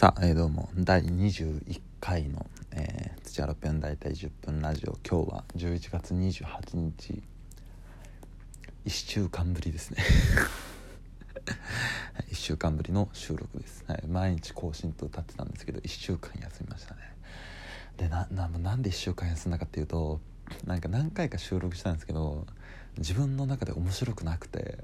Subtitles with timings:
[0.00, 0.70] さあ、えー、どうも。
[0.74, 4.96] 第21回の、えー、土屋6分大体10分ラジオ。
[5.06, 7.22] 今日は11月28日。
[8.86, 10.02] 1週間ぶりですね。
[12.32, 17.00] 1週間ぶりの収録です、はい、毎日更新と歌ってたんですけど1週間休みましたね。
[17.98, 20.22] でなななんで1週間休んだかっていうと
[20.64, 22.46] なんか何回か収録したんですけど
[22.96, 24.78] 自分の中で面白くなくて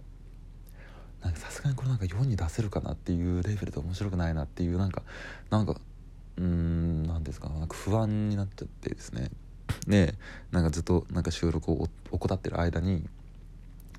[1.35, 5.03] さすがにこれなんか世に出せるかなっていうレベルで面白くないなっていうなんか
[5.51, 5.77] なんか
[6.37, 9.31] うん何ですかなんか不安になっちゃってですね。
[9.87, 10.15] で
[10.53, 13.09] なんかずっとなんか収録を怠ってる間に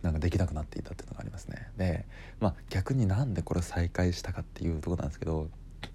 [0.01, 1.69] なんかできなくなっていたっていうのがありますね。
[1.77, 2.05] で
[2.39, 5.49] まあ逆になんでこれ再開したかっていうとこなんですけど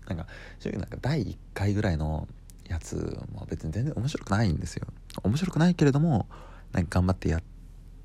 [0.09, 0.27] なんか
[0.61, 2.29] 正直なんか第1回ぐらいの
[2.69, 4.87] やつも別に全然面白くないんですよ。
[5.23, 6.27] 面白くないけれども
[6.73, 7.43] なんか頑張ってやっ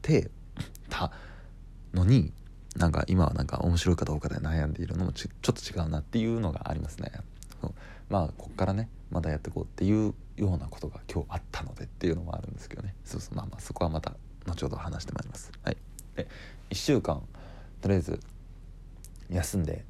[0.01, 0.29] て
[0.89, 1.11] た
[1.93, 2.31] のに
[2.77, 7.11] なんか今はなんか面白いかどうかで悩んでいるのもちょっと違うなっていうのがありますね。
[7.59, 7.73] そう。
[8.09, 12.93] まあこっからねまだやっていこうっていうようなことが今日あったのでっていうのもあるんですけどね。
[13.03, 13.35] そうそう。
[13.35, 14.13] まあまあそこはまた
[14.45, 15.51] 後ほど話してまいります。
[15.63, 15.77] はい。
[16.15, 16.27] で
[16.69, 17.23] 1週間
[17.81, 18.19] とりあえず
[19.29, 19.83] 休んで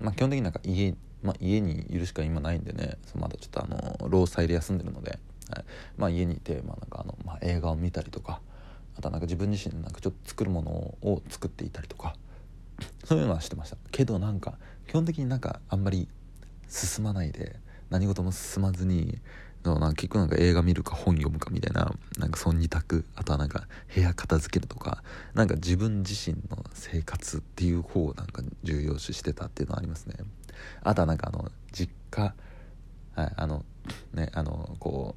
[0.00, 2.96] まあ基本的になんか家,、まあ、家にいるしか今ないんでね。
[3.16, 5.18] まだちょっとあの労災で休んでるので、
[5.50, 5.64] はい、
[5.98, 8.40] まあ家にいて、まあ、なんかあの、まあ、映画を見たりとか
[8.98, 12.16] あとはなんか自分自身なんかちょっと作るものを作っていたりとか
[13.04, 13.76] そういうのはしてました。
[13.92, 16.08] けどなんか基本的になんかあんまり
[16.68, 17.60] 進まないで
[17.90, 19.20] 何事も進まずに
[19.62, 25.02] なんか結局なんか映画見るか本読むかみたいななんかその2択あとはなんか部屋片付けるとか
[25.34, 30.16] なんか自分自身の生活っていう方をなんか重要視してたっていうのはありますね。
[30.82, 32.34] あとはなんかあの実家
[33.14, 33.64] はいあの
[34.12, 35.16] ねあのこ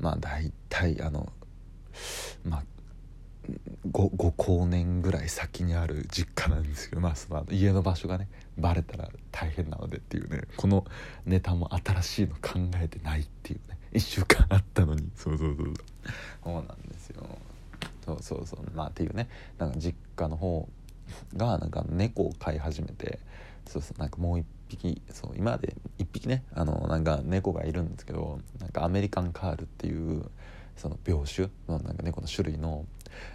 [0.00, 1.32] うまあ大体あの
[2.44, 2.64] まあ
[3.90, 10.84] 5, 5光年ぐらい先にある実家なんですけど、まあ、その家の場所がねバレたら大変なのでっていうねこの
[11.26, 15.08] ネタも新しいの考えてないっていうね1週間あったのに。
[15.16, 15.74] そうそうそう
[16.44, 16.54] そう。
[16.54, 17.24] なんですよ。
[18.04, 18.70] そうそうそう。
[18.74, 19.28] まあっていうね
[19.58, 20.68] なんか実家の方
[21.36, 23.18] がなんか猫を飼い始めて
[23.66, 30.24] そうそうなんかもう一匹そう今まで1匹ねあのなんか猫がいるんですけどなんかアメリカンカールっていう
[30.76, 32.84] その病種のなんか猫の種類の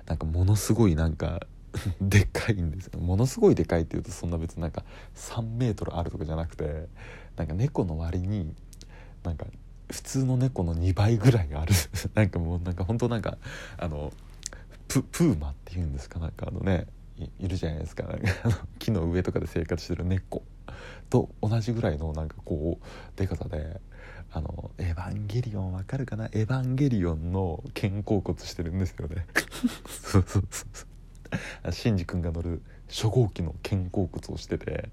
[0.06, 1.46] なんかものすごいなんか
[2.02, 3.00] でっかいんですよ。
[3.00, 4.84] ものすごいでかいっていうとそんな別になんか
[5.16, 6.88] 3メートルあるとかじゃなくて
[7.36, 8.56] なんか猫の割に
[9.24, 9.46] なんか
[9.92, 11.74] 普通の猫の2倍ぐらいある。
[12.16, 13.38] なんかもうなんか本当なんか
[13.78, 14.12] あの
[14.88, 16.20] プーマっていうんですか？
[16.20, 16.88] なんかあのね
[17.40, 18.04] いるじゃないですか。
[18.04, 20.44] なんか 木の上とかで生活してる猫。
[21.10, 23.80] と同じぐらいのなんかこうでかさで
[24.32, 26.26] あのエヴァンゲリオンわかるかな？
[26.26, 29.26] エヴァンゲリオンの肩甲骨してるんですよね。
[29.88, 30.86] そうそうそうそ
[31.68, 34.90] うシンジ君が乗る初号機の肩甲骨をしてて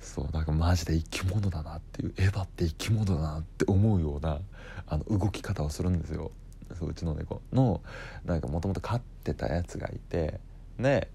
[0.00, 4.40] そうなんかマジで生き物だなっていうエヴァって生き物だなって思うような
[4.86, 6.32] あの動き方をするんですよ。
[6.78, 7.82] そううちの猫の
[8.24, 10.40] なんかもともと飼ってたやつがいて
[10.78, 11.10] で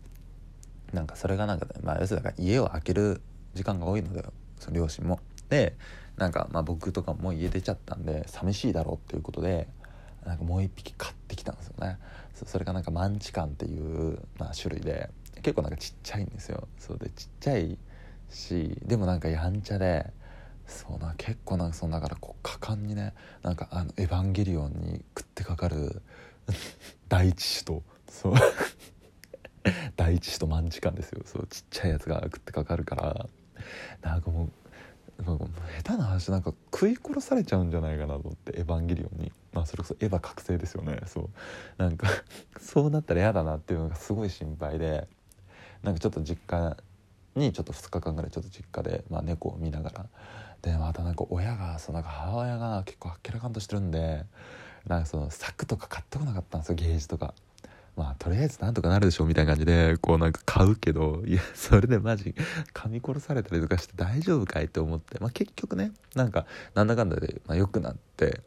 [0.93, 3.21] なんかそれがなんか、ねまあ、要するに家を空ける
[3.55, 4.23] 時間が多いので
[4.59, 5.19] その両親も。
[5.49, 5.75] で
[6.17, 9.67] なんかまあ僕とかも家出ちゃったんで寂しいだろうっていうことで
[10.27, 11.97] なんかもう一匹買ってきたんですよね。
[12.33, 15.09] それがなんかマンチカンっていう、まあ、種類で
[15.41, 16.67] 結構なんかちっちゃいんですよ。
[16.77, 17.77] そうでちっちゃい
[18.29, 20.11] しでもなんかやんちゃで
[20.67, 26.01] そうな結構なんかそのだからこう果敢にねなんかあのエヴァンゲリオンに食ってかかる
[27.07, 28.33] 第一子とそう
[29.95, 31.21] 第一子とマンチカンですよ。
[31.25, 33.29] そうちっちゃいやつが食ってかかるから
[34.01, 34.49] なんかもう
[35.23, 40.99] 下手な話なんか食い殺されちゃうんじゃないかなと思って「エヴァンゲリオンに」まあそれこそエヴァ覚醒ですよね。
[41.07, 41.29] そう。
[41.77, 42.07] なんか
[42.61, 45.07] そうなったら嫌だなっていうのがすごい心配で
[45.81, 46.77] なんかちょっと実家
[47.35, 50.05] にちょっと2日間ぐらいちょっと実家で、まあ、猫を見ながら。
[50.61, 54.25] でまたなんか親がそのなんか母親が結構あっけらかんとしてるんで
[54.87, 57.33] なんかその柵とか買ってこなかったんですよゲージとか。
[57.97, 62.35] まあとりあえずなんとかなるでしょうみたいな感じでこうなんか買うけどいやそれでマジ
[62.73, 66.45] 噛み殺されたりとかして大丈夫かいって思って、まあ、結局ねなんか
[66.75, 68.41] なんだかんだで、まあ、良くなって。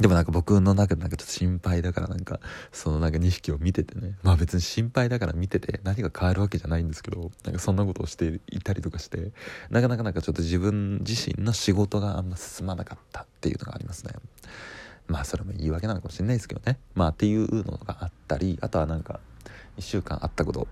[0.00, 2.40] でもなんか僕の中でなんかちょっと心配だからなんか
[2.72, 4.16] そのなんか2匹を見ててね。
[4.22, 9.32] まあ別に心配だから見てて何が変わるわけじゃないんですけどなんかそんなことをしていたりとかして。
[9.68, 14.14] なかなかなんかちょっと自分自身の仕事があんま進まなかったっていうのがありますね。
[15.08, 16.78] まあそれも言い訳なのかもしれないですけどね。
[16.94, 19.20] まあっていうのがあったりあとはなんか
[19.78, 20.68] 1週間あったこと、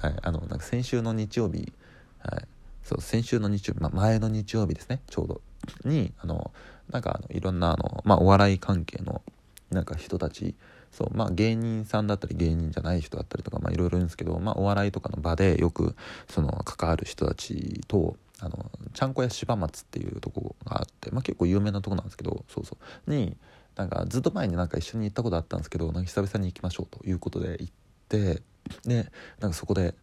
[0.00, 1.72] はい、あのなんか先週の日曜日、
[2.18, 2.44] はい、
[2.82, 5.00] そう先週の日曜日、まあ、前の日曜日ですね。
[5.08, 5.40] ちょうど。
[5.84, 6.50] にあの
[6.90, 9.22] なんかあのいろんなあの、まあ、お笑い関係の
[9.70, 10.54] なんか人たち。
[10.90, 15.94] そうまあ芸人さんだったり芸人じゃない人だったりとかいろいろいるんですけど、まあ、お笑いとかの場でよく
[16.28, 22.76] その関わる人たちとあのちゃんこ屋柴松っていうとこがあって、まあ、結構有名なとこなんですけどそうそ
[23.06, 23.10] う。
[23.10, 23.36] に
[23.78, 27.72] なんかずっと前になんか一緒に行ったことあったんですけどなんか久々に行きましょうということで行っ
[28.08, 28.42] て
[28.84, 29.94] でなんかそこで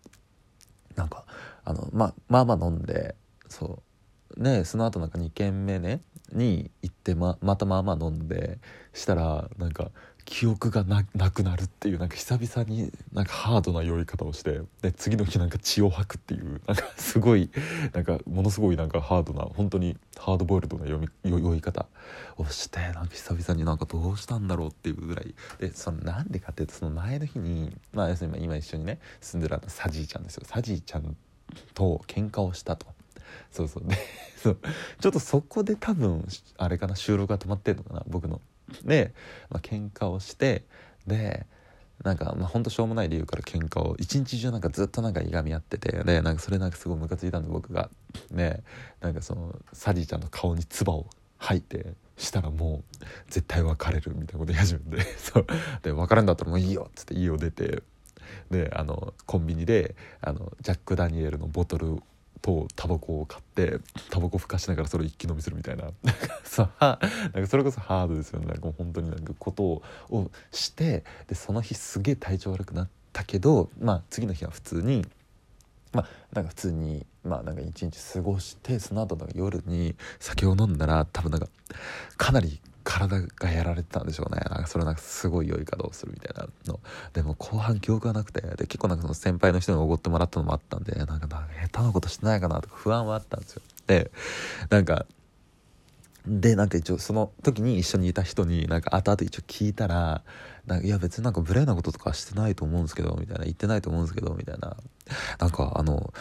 [0.95, 1.25] なんか
[1.65, 3.15] あの、まあ、まあまあ飲んで
[3.49, 3.83] そ
[4.37, 6.01] うねその後なんか2軒目ね
[6.31, 8.59] に行ってままたまあまあ飲んで
[8.93, 9.91] したらなんか
[10.25, 17.51] 記憶がなくなるっていうなんか久々になんかハードな酔い方をしてで次の日なんか血を吐くっていうなんかすごい
[17.93, 21.85] なんかものすごいなんかハードな本当にハードボイルドな酔い方
[22.37, 25.35] をしてなんか久々になんかどうしたんだろうっていうぐらい。
[25.59, 30.43] でそのなんでかっていうとその前の日にまあ要するに今一緒にね住んでるあのサジーちゃんですよ。
[30.47, 31.15] サジーちゃん
[31.75, 32.87] と喧嘩をしたと。
[33.51, 33.83] そうそう。
[33.85, 33.95] で
[34.37, 34.57] そう
[34.99, 38.41] ちょっとそこで多分あれかな収録が止まってんのかな僕の。
[38.83, 39.13] で、
[39.49, 40.63] まあ、喧嘩をして
[41.07, 41.45] で
[42.03, 47.89] なんか、まあ、ほんとしょうもない理由から喧嘩を一日中なんかずっとなんかいがみ合っててでなんかそれなんかすごいムカついたんで僕が。
[48.31, 48.63] ね
[49.01, 51.05] なんかそのサジーちゃんの顔に唾を
[51.37, 55.45] 吐いてしたらもう絶対別れるみたいなこと言い始めて そう。
[55.83, 57.83] で別れんだったらもういいよっつって家を出て
[58.49, 62.01] であのコンビニであのジャック・ダニエルのボトル
[62.45, 63.79] とタバコを買って
[64.11, 65.85] タバコふかしながらそれを一気飲みするみたいな。
[66.03, 68.45] なんかさなんかそれこそハードですよね。
[68.45, 75.03] なんか本当になんかことをしてでその日すげえ体調悪くなったけどまあ次の日は普通に
[75.95, 81.47] まあなんか普通にまあなんか一日過ごしてその後の夜に酒を飲んだら多分なんか
[82.17, 84.41] かなり体がやられてたんでしょうね。
[84.49, 86.79] なんかそれなんかすごい良い稼働するみたいなの。
[87.13, 93.61] でも後半記憶がなくてで結構なんかその先輩の人におごってもらったのもあったんでなんかなんか下手なことしてないかなとか不安はあったんですよ。
[93.87, 94.11] で
[94.69, 95.05] なんか
[96.27, 100.23] でなんか一応その時に一緒にいた人になんか後々一応聞いたら
[100.65, 104.77] なんかいや別になんか無礼なこととかしてないと思うんですけどみたいな言ってないと思うんですけどみたいな。
[105.39, 106.13] なんかあの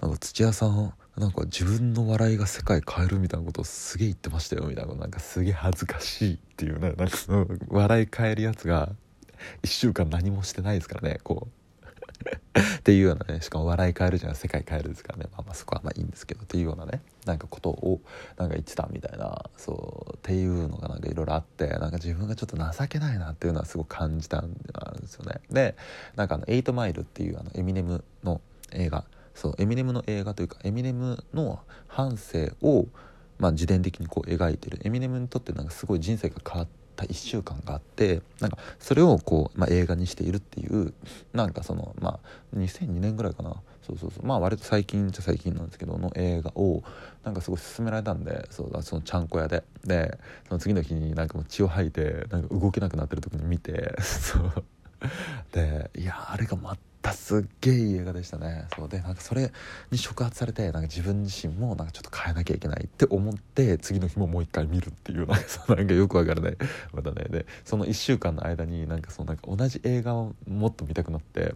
[0.00, 4.94] なんか土屋さんなんか自分の笑いが世界変えるみたいなことをすげえ言ってましたよみたいな。
[4.94, 6.92] なんかすげえ恥ずかしいっていうね。
[6.92, 8.90] なんかその笑い変えるやつが
[9.62, 11.65] 1週間何もしてないですからねこう。
[12.78, 15.26] っていうようなねしかも笑い変えるじゃん世界変えるですからね。
[15.32, 18.00] まあまあそこはまあいいんですけどっていうようなねなんかことを
[18.36, 25.40] なんか言ってたみたいなそうっていうのがなんかいろいろあってなんか自分がちょっと情けないなっていうのはすごく感じたんですよね。
[25.50, 25.76] で
[26.16, 28.40] なんかあの「エイトマイル」っていうあのエミネムの
[28.72, 29.04] 映画
[29.34, 32.86] そうエミネムの映画というかエミネムの半生を、
[33.38, 34.80] まあ、自伝的にこう描いてる。
[34.82, 36.68] エミネムにとってなんかすごい人生が変わっ
[37.04, 40.94] った1週間があってなんかそれをこう、まあ、映画にしているっていう
[41.34, 43.54] なんかそのまあ2002年ぐらいかな。
[43.86, 44.26] そうそうそう。
[44.26, 46.82] まあ割と最近じゃ最近なんですけどの映画を
[47.22, 49.62] なんかすごい勧められたんでそうだそのちゃんこ屋で。
[49.84, 54.52] でその次の日になんかもう血を吐いてなんか動けなくなってる時に見て そう。
[55.52, 58.66] でいやあれが全たすっげえいい映画でしたね。
[58.74, 58.88] そう。
[58.88, 59.52] でなんかそれ
[59.90, 66.56] に触発されてなんか自分自身もなんかちょっと変えなきゃいけないって思って次の日ももう一回見るっていうなんかなんかよくわからない。
[66.92, 67.26] またね。
[67.30, 71.54] でその1週間の間になんかそのなんか同じ映画をもっと見たくなって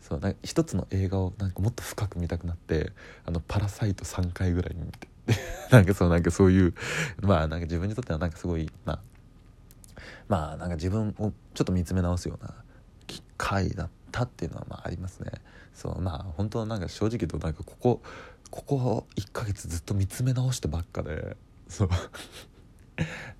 [0.00, 2.92] そうなんか一つの映画をなんかもっと深く見たくなって
[3.24, 5.08] あのパラサイト3回ぐらいに見て。
[5.70, 6.74] なんかそうなんかそういう
[7.20, 9.00] まあなんか自分にとってはなんかすごいまあ
[10.26, 12.54] まあなんか自分をちょっと見つめ直すような
[13.38, 15.30] 機会だったっていうのはまあありますね。
[15.72, 18.02] そうまあ本当なんか正直言うとなんかここ
[18.50, 21.36] ここ1ヶ月ずっと見つめ直してばっかで
[21.68, 21.88] そう。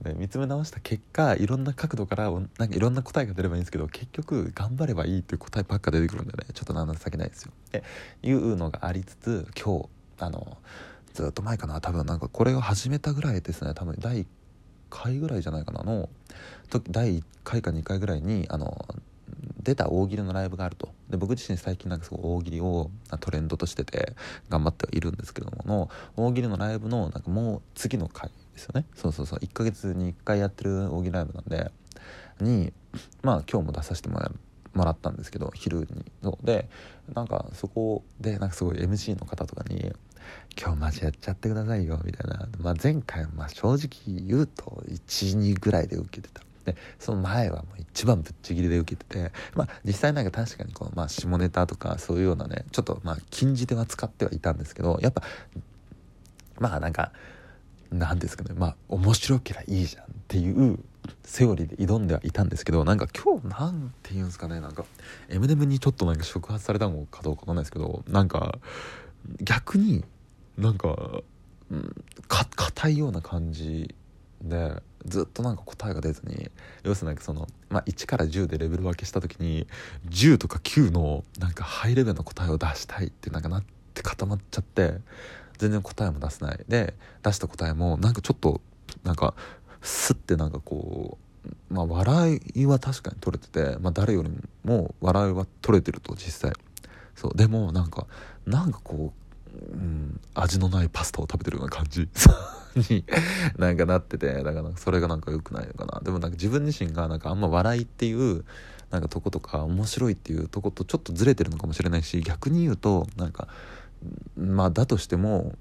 [0.03, 7.53] で 見つめ直した結果いろんな角度からなんかいろんな答えが出ればいいんですけど結局頑張ればいいっていう答えばっか出てくるんでねちょっと情けないですよ。
[7.69, 7.83] って
[8.23, 9.89] いうのがありつつ今日
[10.21, 10.59] あの
[11.15, 13.75] ずっと前かな多分なんかこれを始めたぐらいですね。
[13.75, 14.27] 多分第1
[14.91, 16.09] 回ぐらいじゃないかなの
[16.91, 18.87] 第1回か2回ぐらいにあの
[19.63, 20.89] 出た大喜利のライブがあると。
[21.11, 22.91] で僕自身最近なんかすごい大喜利を
[23.21, 24.15] トレンドとしてて
[24.49, 28.85] 頑張ってはいるんですけどもの大喜利のライブのなんかもう次の回ですよね。
[28.95, 29.39] そうそうそう。
[29.41, 31.71] 1ヶ月に1回やってる大喜利ライブなんで
[32.41, 32.73] に
[33.23, 34.31] まあ今日も出させてもら
[34.75, 36.69] もらったんですけど昼にそうで
[37.15, 39.93] なんかそこでなんかすごい MC の方とかに
[40.61, 46.43] 「今日マジやっちゃってくださいよ」みたいな、まあ、前回まあ正直言うと12ぐらいで受けてた。
[46.73, 55.23] でその前はもう一番ぶっちぎりで受けててまあ実際なんか確かにこう、まあ、下ネタとかそういうようなねちょっとまあ禁じ手は使ってはいたんですけどやっぱ
[56.59, 57.13] まあなんか
[57.91, 60.79] なんですかねまあ面白けりゃいいじゃんっていう
[61.25, 64.85] セオリーで挑んではいたんですけどなんか今日なんて言うんですかねなんか
[65.29, 68.59] エムネムにちょっとなんか触発されたのかどうかわかんないですけどなんか
[69.41, 70.05] 逆に
[70.59, 71.23] なんか
[72.29, 73.95] 硬いような感じ
[74.43, 76.51] でずっとなんか答えが出ずに
[76.83, 79.67] 要するにその、まあ、1から10でレベル分けした時に
[80.09, 83.65] 10とか9のなんかハイレベルの答えを出したいってなんかなっ
[83.95, 84.95] て固まっちゃって
[85.59, 86.65] 全然答えも出せない。
[86.69, 88.61] で出した答えもなんかちょっと
[89.03, 89.35] なんか
[89.83, 91.19] スッてなんかこ
[91.71, 94.31] うまあ笑いは確かに取れてて、まあ、誰より
[94.65, 96.53] も笑いは取れてると実際。
[97.15, 98.07] そうでもなんか
[98.47, 99.28] なんかこう
[99.73, 102.09] うん、味のないパスタを食べてるような感じ。
[102.91, 103.05] に
[103.57, 106.01] なんかなっててだからそれがなんか良くないのかな。
[106.01, 108.45] でもなんか自分自身がなんかあんま笑いっていう
[108.91, 113.49] なんかとことか面白いっていうとことちょっとずれてるのかもしれないし逆に言うとなんか
[114.37, 115.55] まあだとしても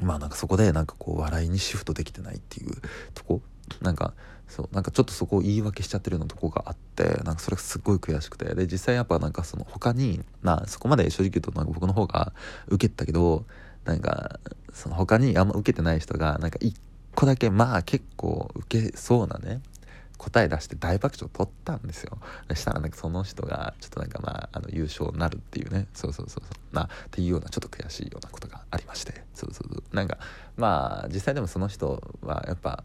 [0.00, 2.72] まあなんかそこでなんかこう笑いにシフトできてないっていう
[3.14, 3.40] とこ。
[3.80, 4.14] なんか
[4.48, 8.54] そうなんかちょっとそこを言い訳しちゃってるようなとこがあってなんかそれがすごい悔しくて。
[8.54, 12.32] で実際やっぱなんかその他にまあそこまで正直言うとなんか僕の方が
[12.68, 13.44] 受けたけど
[13.84, 14.38] なんか
[14.72, 16.76] その他にあんま受けてない人がなんか一
[17.14, 19.60] 個だけまあ結構受けそうなね
[20.18, 22.18] 答え出して大爆笑取ったんですよ。
[22.54, 25.86] したらなんかその人がちょっとなんかまああの優勝になるっていうね。
[25.92, 26.58] そうそうそうそう。
[26.72, 29.12] まあっていうようなちょっと悔しいようなことがありまして。
[29.34, 29.82] そうそうそう。
[29.94, 30.18] なんか
[30.56, 32.82] まあ実際でもその人はやっぱ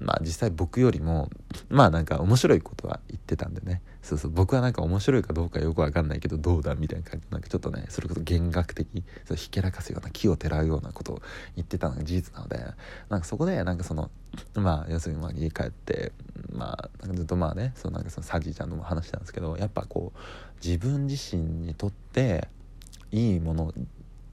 [0.00, 1.30] まあ実際僕よりも
[1.68, 3.82] まあなんか面白いことは言ってたんでね。
[4.02, 4.30] そうそう。
[4.30, 7.26] 僕はなんか面白いかどうかよくわかんないけどどうだみたいな感じ。
[7.30, 9.04] なんかちょっとねそれこそ弦楽的。
[9.26, 11.22] そうひけらかすような木をてらうようなことを
[11.54, 12.64] 言ってたのが事実なので。
[13.08, 14.10] なんかそこでなんかその
[14.54, 16.12] まあ要するにまあ家帰って
[16.52, 20.18] まあなんかずっとまあねそうなんかそのサジーちゃんのも話したんですけどやっぱこう
[20.64, 22.48] 自分自身にとって
[23.12, 23.74] いいもの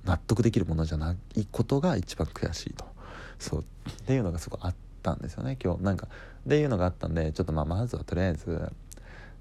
[0.05, 2.85] 納得できるものじゃないことが一番悔しいと。
[3.37, 3.61] そう。
[3.61, 5.83] っていうのがすごいあってたんですよね今日。
[5.83, 8.71] なんかっていうのがあったんでちょっとまあまずはとりあえず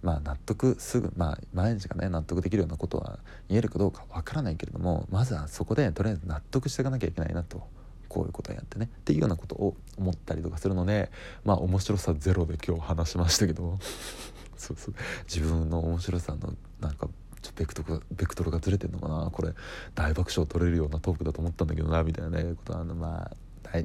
[0.03, 7.63] まあ納得すぐまあ毎日がね納得できるようなことは言えるかどうかわからないけれどもまずはそこでとりあえず納得していかなきゃいけないなと
[8.09, 11.11] こういうことをやってねっていうようなことを思ったりとかするので
[11.45, 13.79] まあ面白さゼロで今日話しましたけど
[14.57, 14.95] そうそう。
[15.25, 17.09] 自分の面白さのなんか
[17.43, 19.31] ちょベクトルベクトルがずれてんのかな。
[19.31, 19.53] これ
[19.95, 23.37] 大爆笑取れるようなトークだと思ったんだけどなみたいなことはまあ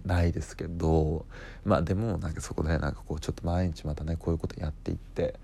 [0.06, 1.26] ないですけど
[1.66, 5.40] まあでもなんかそこでなんかこうちょっと毎日またねこういうことやっていって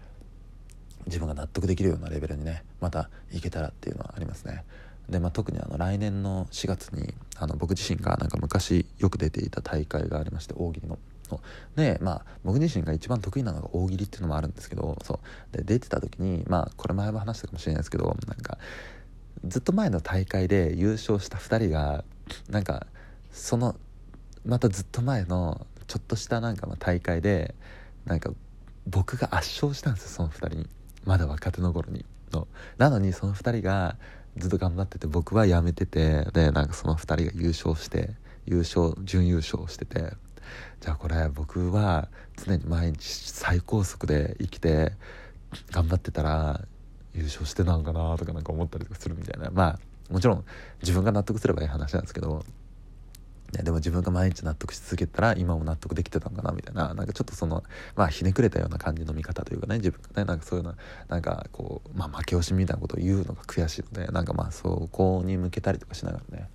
[1.05, 4.63] 自分が納得できるようなレベルにねまたいけたらっていうのはありますね。
[5.09, 10.99] でまあ、特にあの来年の4月にあの僕自身がなんか昔よく出ていた大会がありまして大喜利の。
[11.75, 15.19] でまあ僕自身が一番得意なのが大喜利っていうのもあるんですけどそ
[15.53, 18.57] うで出てた時にまあこれ前も話したかもしれないですけどなんか
[19.45, 22.03] ずっと前の大会で優勝した2人が
[22.49, 22.87] なんか
[23.31, 23.75] その
[24.47, 27.53] またずっと前のちょっとしたなんかま大会で
[28.05, 28.31] なんか
[28.87, 30.67] 僕が圧勝したんですよその2人に。
[31.05, 32.05] まだ若手の頃に。
[32.31, 33.97] のなのにその2人が
[34.37, 38.11] ずっと頑張ってて僕は辞めててでなんかその2人が優勝して
[38.45, 40.13] 優勝準優勝してて
[40.81, 44.91] じゃあこれ僕は常に毎日最高速で生きて
[45.71, 46.61] 頑張ってたら
[47.13, 49.49] 優勝してなんかなとかなんか思ったりとかするみたいな。
[49.51, 49.79] まあ
[50.11, 50.45] もちろん
[50.81, 52.45] 自分が納得すればいい話なんですけど
[53.53, 56.93] ね、でも自分が毎日納得し続けたら今も納得できてたんかなみたいな。
[56.93, 57.63] なんかちょっとその
[57.95, 60.25] まあひねくれたような感じの見方というかね自分がね。
[60.25, 60.75] なんかそういうの
[61.07, 66.49] なんかこう、まあ、負け惜しみみたいなことを言うのが悔しいのでなんかまあそこに向けたりとかしながらね。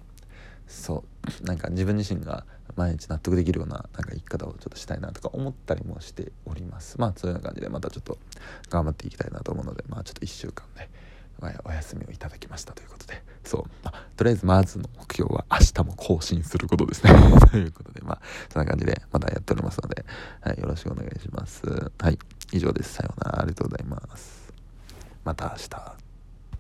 [0.67, 1.05] そ
[1.43, 1.47] う。
[1.47, 2.45] なんか自分自身が
[2.77, 6.99] 毎日納得できるようななんか生き方をちょっとしたいなとか思ったりもしております。
[6.99, 8.19] まあそういうような感じでまたちょっと
[8.71, 10.89] 頑張っていきたいなと思うのでまあちょっと1週間ね
[11.65, 13.23] お休みをいただきましたということで。
[13.45, 17.13] そう、まあ、とりあえずまずの目標は明日も更新することですね。
[17.51, 18.21] ということでまあ
[18.53, 20.05] そんな感じでまたやっておりますので、
[20.41, 21.67] はい、よろしくお願いします。
[21.99, 22.19] はい
[22.53, 22.95] 以上です。
[22.95, 23.41] さようなら。
[23.41, 24.53] ありがとうございます。
[25.25, 26.02] また明日。